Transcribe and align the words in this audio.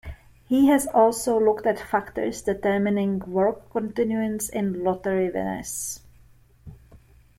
He 0.47 0.65
has 0.65 0.87
also 0.87 1.39
looked 1.39 1.67
at 1.67 1.79
factors 1.79 2.41
determining 2.41 3.19
work 3.19 3.69
continuance 3.69 4.49
in 4.49 4.83
lottery 4.83 5.29
winners. 5.29 6.01